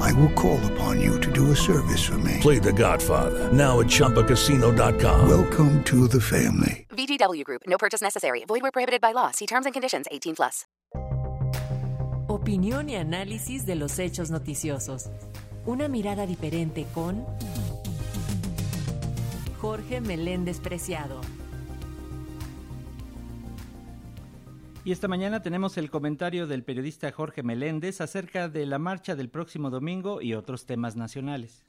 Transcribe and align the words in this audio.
I 0.00 0.12
will 0.14 0.32
call 0.32 0.58
upon 0.72 1.00
you 1.00 1.20
to 1.20 1.30
do 1.30 1.52
a 1.52 1.56
service 1.56 2.02
for 2.02 2.18
me. 2.18 2.38
Play 2.40 2.58
The 2.58 2.72
Godfather 2.72 3.52
now 3.52 3.80
at 3.80 3.86
ChumbaCasino.com. 3.86 5.28
Welcome 5.28 5.84
to 5.84 6.08
the 6.08 6.20
family. 6.20 6.86
VGW 6.90 7.44
Group. 7.44 7.62
No 7.66 7.78
purchase 7.78 8.02
necessary. 8.02 8.44
Void 8.46 8.62
where 8.62 8.72
prohibited 8.72 9.00
by 9.00 9.12
law. 9.12 9.30
See 9.30 9.46
terms 9.46 9.66
and 9.66 9.72
conditions. 9.74 10.06
18 10.10 10.34
plus. 10.36 10.66
Opinión 12.28 12.88
y 12.88 12.94
análisis 12.94 13.66
de 13.66 13.74
los 13.74 13.98
hechos 13.98 14.30
noticiosos. 14.30 15.10
Una 15.66 15.88
mirada 15.88 16.26
diferente 16.26 16.86
con 16.94 17.26
Jorge 19.60 20.00
Meléndez 20.00 20.60
Preciado. 20.60 21.20
Y 24.82 24.92
esta 24.92 25.08
mañana 25.08 25.42
tenemos 25.42 25.76
el 25.76 25.90
comentario 25.90 26.46
del 26.46 26.64
periodista 26.64 27.12
Jorge 27.12 27.42
Meléndez 27.42 28.00
acerca 28.00 28.48
de 28.48 28.64
la 28.64 28.78
marcha 28.78 29.14
del 29.14 29.28
próximo 29.28 29.68
domingo 29.68 30.22
y 30.22 30.32
otros 30.32 30.64
temas 30.64 30.96
nacionales. 30.96 31.66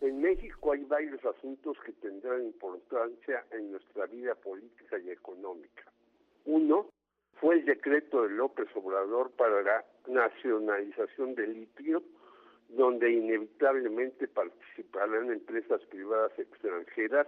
En 0.00 0.20
México 0.20 0.72
hay 0.72 0.84
varios 0.84 1.24
asuntos 1.24 1.76
que 1.84 1.90
tendrán 1.94 2.44
importancia 2.44 3.44
en 3.50 3.72
nuestra 3.72 4.06
vida 4.06 4.36
política 4.36 4.96
y 5.00 5.10
económica. 5.10 5.82
Uno 6.44 6.86
fue 7.40 7.56
el 7.56 7.64
decreto 7.64 8.22
de 8.22 8.30
López 8.30 8.68
Obrador 8.76 9.32
para 9.32 9.62
la 9.62 9.84
nacionalización 10.06 11.34
del 11.34 11.52
litio, 11.52 12.04
donde 12.68 13.10
inevitablemente 13.10 14.28
participarán 14.28 15.32
empresas 15.32 15.80
privadas 15.90 16.30
extranjeras, 16.38 17.26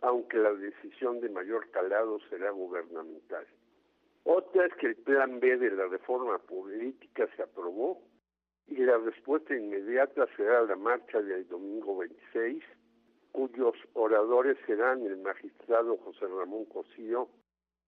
aunque 0.00 0.36
la 0.38 0.52
decisión 0.52 1.20
de 1.20 1.28
mayor 1.28 1.68
calado 1.72 2.20
será 2.30 2.52
gubernamental. 2.52 3.46
Otra 4.24 4.66
es 4.66 4.74
que 4.74 4.88
el 4.88 4.96
plan 4.96 5.40
B 5.40 5.56
de 5.56 5.70
la 5.70 5.86
reforma 5.86 6.38
política 6.38 7.28
se 7.36 7.42
aprobó 7.42 8.00
y 8.66 8.76
la 8.76 8.98
respuesta 8.98 9.54
inmediata 9.54 10.26
será 10.36 10.62
la 10.62 10.76
marcha 10.76 11.20
del 11.20 11.48
domingo 11.48 11.98
26, 11.98 12.62
cuyos 13.32 13.74
oradores 13.94 14.58
serán 14.66 15.02
el 15.02 15.16
magistrado 15.18 15.96
José 15.98 16.26
Ramón 16.26 16.66
Cosío 16.66 17.28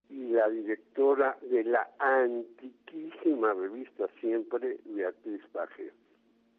y 0.09 0.29
la 0.29 0.49
directora 0.49 1.37
de 1.41 1.63
la 1.63 1.89
antiquísima 1.99 3.53
revista 3.53 4.07
Siempre, 4.19 4.79
Beatriz 4.85 5.41
Paje. 5.51 5.91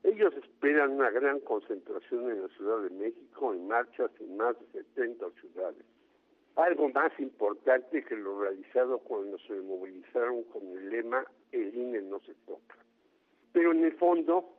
Ellos 0.03 0.35
esperan 0.35 0.93
una 0.93 1.11
gran 1.11 1.41
concentración 1.41 2.31
en 2.31 2.43
la 2.43 2.49
Ciudad 2.49 2.83
de 2.83 2.91
México 2.91 3.55
en 3.55 3.67
marchas 3.69 4.11
en 4.21 4.37
más 4.37 4.55
de 4.61 4.83
70 4.83 5.31
ciudades. 5.41 5.85
Algo 6.57 6.89
más 6.91 7.13
importante 7.19 8.05
que 8.05 8.17
lo 8.17 8.41
realizado 8.41 8.99
cuando 9.01 9.39
se 9.41 9.55
movilizaron 9.55 10.45
con 10.45 10.63
el 10.63 10.89
lema 10.89 11.25
El 11.51 11.75
INE 11.75 12.03
no 12.03 12.21
se 12.21 12.35
toca. 12.47 12.77
Pero 13.53 13.73
en 13.73 13.85
el 13.85 13.93
fondo, 13.95 14.55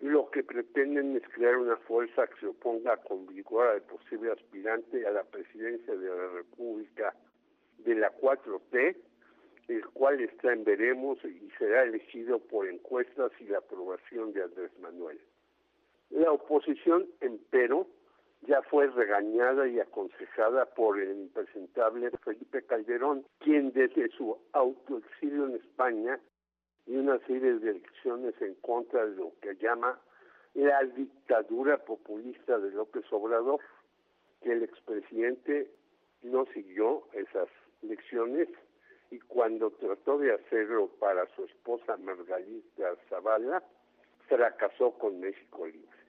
lo 0.00 0.30
que 0.30 0.42
pretenden 0.42 1.16
es 1.16 1.22
crear 1.34 1.56
una 1.56 1.76
fuerza 1.76 2.26
que 2.26 2.40
se 2.40 2.46
oponga 2.46 2.96
con 2.98 3.26
vigor 3.26 3.68
al 3.68 3.82
posible 3.82 4.32
aspirante 4.32 5.06
a 5.06 5.10
la 5.10 5.24
presidencia 5.24 5.94
de 5.94 6.08
la 6.08 6.28
República 6.28 7.14
de 7.78 7.94
la 7.94 8.10
4T, 8.18 8.96
el 9.68 9.86
cual 9.90 10.20
está 10.20 10.52
en 10.52 10.64
veremos 10.64 11.18
y 11.24 11.50
será 11.58 11.84
elegido 11.84 12.38
por 12.38 12.68
encuestas 12.68 13.30
y 13.40 13.44
la 13.44 13.58
aprobación 13.58 14.32
de 14.32 14.42
Andrés 14.42 14.72
Manuel. 14.80 15.20
La 16.10 16.32
oposición, 16.32 17.06
empero, 17.20 17.86
fue 18.70 18.86
regañada 18.86 19.66
y 19.66 19.80
aconsejada 19.80 20.64
por 20.64 20.98
el 21.00 21.10
impresentable 21.22 22.10
Felipe 22.24 22.62
Calderón, 22.62 23.26
quien 23.40 23.72
desde 23.72 24.08
su 24.10 24.38
autoexilio 24.52 25.46
en 25.46 25.56
España 25.56 26.20
y 26.86 26.96
una 26.96 27.18
serie 27.26 27.58
de 27.58 27.70
elecciones 27.70 28.40
en 28.40 28.54
contra 28.56 29.06
de 29.06 29.16
lo 29.16 29.32
que 29.42 29.56
llama 29.56 30.00
la 30.54 30.84
dictadura 30.84 31.78
populista 31.78 32.58
de 32.58 32.70
López 32.70 33.04
Obrador, 33.10 33.60
que 34.40 34.52
el 34.52 34.62
expresidente 34.62 35.68
no 36.22 36.46
siguió 36.54 37.08
esas 37.12 37.48
elecciones 37.82 38.48
y 39.10 39.18
cuando 39.18 39.72
trató 39.72 40.18
de 40.18 40.32
hacerlo 40.32 40.88
para 41.00 41.26
su 41.34 41.44
esposa 41.44 41.96
Margarita 41.96 42.94
Zavala, 43.08 43.64
fracasó 44.28 44.92
con 44.92 45.18
México 45.18 45.66
Libre. 45.66 45.99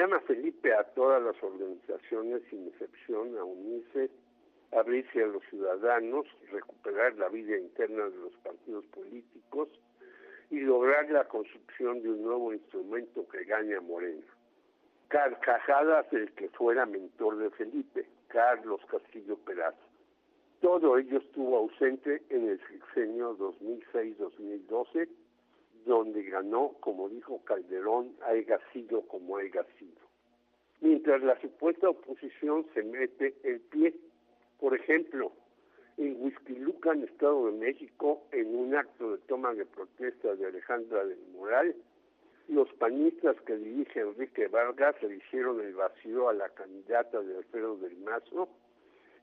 Llama 0.00 0.20
Felipe 0.20 0.72
a 0.72 0.82
todas 0.94 1.22
las 1.22 1.36
organizaciones 1.42 2.40
sin 2.48 2.68
excepción 2.68 3.36
a 3.36 3.44
unirse, 3.44 4.08
abrirse 4.72 5.22
a 5.22 5.26
los 5.26 5.42
ciudadanos, 5.50 6.24
recuperar 6.50 7.16
la 7.16 7.28
vida 7.28 7.58
interna 7.58 8.08
de 8.08 8.16
los 8.16 8.32
partidos 8.36 8.86
políticos 8.86 9.68
y 10.48 10.60
lograr 10.60 11.10
la 11.10 11.28
construcción 11.28 12.00
de 12.00 12.12
un 12.12 12.22
nuevo 12.22 12.54
instrumento 12.54 13.28
que 13.28 13.44
gane 13.44 13.76
a 13.76 13.82
Morena. 13.82 14.24
Carcajadas 15.08 16.10
del 16.10 16.32
que 16.32 16.48
fuera 16.48 16.86
mentor 16.86 17.36
de 17.36 17.50
Felipe, 17.50 18.06
Carlos 18.28 18.80
Castillo 18.90 19.36
Peraza. 19.44 19.86
Todo 20.62 20.96
ello 20.96 21.18
estuvo 21.18 21.58
ausente 21.58 22.22
en 22.30 22.48
el 22.48 22.60
sexenio 22.68 23.36
2006-2012 23.36 25.10
donde 25.84 26.22
ganó, 26.22 26.74
como 26.80 27.08
dijo 27.08 27.42
Calderón, 27.44 28.14
haya 28.26 28.58
sido 28.72 29.02
como 29.02 29.36
haya 29.36 29.64
sido. 29.78 30.00
Mientras 30.80 31.22
la 31.22 31.38
supuesta 31.40 31.88
oposición 31.88 32.66
se 32.74 32.82
mete 32.82 33.34
el 33.44 33.60
pie, 33.60 33.94
por 34.58 34.74
ejemplo, 34.74 35.32
en 35.98 36.16
Huizquilucan, 36.22 37.02
Estado 37.02 37.46
de 37.46 37.52
México, 37.52 38.22
en 38.32 38.54
un 38.54 38.74
acto 38.74 39.12
de 39.12 39.18
toma 39.26 39.52
de 39.52 39.66
protesta 39.66 40.34
de 40.34 40.46
Alejandra 40.46 41.04
del 41.04 41.18
Moral, 41.34 41.74
los 42.48 42.68
panistas 42.74 43.36
que 43.42 43.56
dirige 43.56 44.00
Enrique 44.00 44.48
Vargas 44.48 45.00
le 45.02 45.16
hicieron 45.16 45.60
el 45.60 45.74
vacío 45.74 46.28
a 46.28 46.32
la 46.32 46.48
candidata 46.48 47.20
de 47.20 47.36
Alfredo 47.36 47.76
del 47.76 47.96
Mazo 47.98 48.48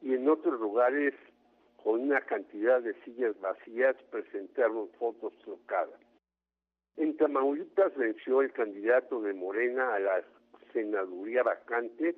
y 0.02 0.14
en 0.14 0.30
otros 0.30 0.60
lugares, 0.60 1.14
con 1.84 2.02
una 2.02 2.22
cantidad 2.22 2.82
de 2.82 2.94
sillas 3.04 3.40
vacías, 3.42 3.96
presentaron 4.12 4.88
fotos 5.00 5.34
trocadas. 5.40 6.00
En 6.98 7.16
Tamaulipas 7.16 7.96
venció 7.96 8.42
el 8.42 8.52
candidato 8.52 9.22
de 9.22 9.34
Morena 9.34 9.94
a 9.94 10.00
la 10.00 10.24
senaduría 10.74 11.44
vacante, 11.44 12.16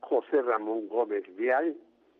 José 0.00 0.42
Ramón 0.42 0.86
Gómez 0.88 1.24
Vial, 1.36 1.76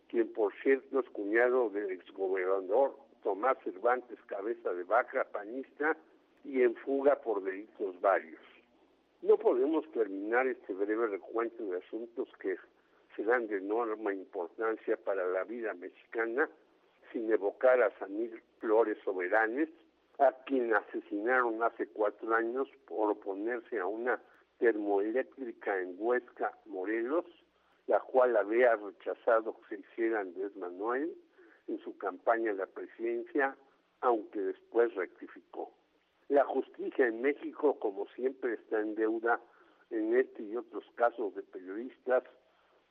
quien 0.09 0.31
por 0.33 0.53
cierto 0.61 0.99
es 0.99 1.09
cuñado 1.11 1.69
del 1.69 1.91
exgobernador 1.91 2.97
Tomás 3.23 3.57
Cervantes 3.63 4.19
Cabeza 4.27 4.73
de 4.73 4.83
Vaca, 4.83 5.25
panista, 5.31 5.95
y 6.43 6.61
en 6.61 6.75
fuga 6.75 7.15
por 7.21 7.41
delitos 7.43 7.99
varios. 8.01 8.41
No 9.21 9.37
podemos 9.37 9.89
terminar 9.91 10.45
este 10.45 10.73
breve 10.73 11.07
recuento 11.07 11.63
de 11.65 11.77
asuntos 11.77 12.27
que 12.39 12.57
serán 13.15 13.47
de 13.47 13.57
enorme 13.57 14.13
importancia 14.13 14.97
para 14.97 15.25
la 15.27 15.43
vida 15.45 15.73
mexicana 15.73 16.49
sin 17.11 17.31
evocar 17.31 17.81
a 17.81 17.97
Samir 17.97 18.41
Flores 18.59 18.97
Soberanes, 19.03 19.69
a 20.19 20.31
quien 20.45 20.73
asesinaron 20.73 21.61
hace 21.61 21.87
cuatro 21.87 22.33
años 22.33 22.67
por 22.87 23.11
oponerse 23.11 23.79
a 23.79 23.85
una 23.85 24.19
termoeléctrica 24.57 25.79
en 25.79 25.95
Huesca, 25.97 26.51
Morelos, 26.65 27.25
la 27.85 27.99
cual 27.99 28.35
había 28.35 28.75
rechazado 28.75 29.55
que 29.61 29.75
se 29.75 29.81
hiciera 29.81 30.21
Andrés 30.21 30.55
Manuel 30.55 31.15
en 31.67 31.79
su 31.79 31.97
campaña 31.97 32.51
de 32.51 32.59
la 32.59 32.65
presidencia, 32.65 33.55
aunque 34.01 34.39
después 34.39 34.93
rectificó. 34.95 35.71
La 36.29 36.43
justicia 36.43 37.07
en 37.07 37.21
México, 37.21 37.79
como 37.79 38.07
siempre, 38.09 38.53
está 38.53 38.81
en 38.81 38.95
deuda 38.95 39.39
en 39.91 40.15
este 40.17 40.43
y 40.43 40.55
otros 40.55 40.83
casos 40.95 41.33
de 41.35 41.43
periodistas 41.43 42.23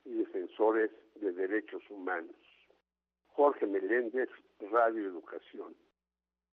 y 0.04 0.14
defensores 0.14 0.90
de 1.16 1.32
derechos 1.32 1.82
humanos. 1.90 2.36
Jorge 3.28 3.66
Meléndez, 3.66 4.30
Radio 4.70 5.06
Educación. 5.06 5.74